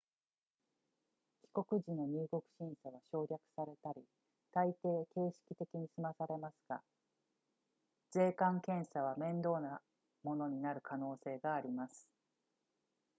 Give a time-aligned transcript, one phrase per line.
[1.43, 4.01] 帰国時の入国審査は省略されたり
[4.51, 6.81] たいてい形式的にすまされますが
[8.09, 9.79] 税関検査は面倒な
[10.23, 12.09] ものになる可能性があります